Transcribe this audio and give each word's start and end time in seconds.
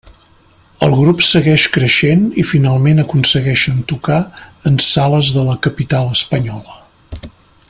El 0.85 0.93
grup 0.99 1.19
segueix 1.27 1.65
creixent 1.75 2.23
i 2.43 2.47
finalment 2.53 3.03
aconsegueixen 3.03 3.85
tocar 3.95 4.19
en 4.71 4.83
sales 4.89 5.33
de 5.37 5.49
la 5.51 5.59
capital 5.69 6.13
espanyola. 6.19 7.25